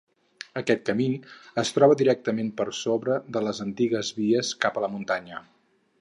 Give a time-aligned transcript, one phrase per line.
[0.61, 1.05] Aquest camí
[1.63, 5.45] es troba directament per sobre de les antigues vies cap a la muntanya.